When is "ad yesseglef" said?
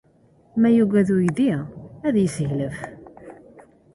2.07-2.77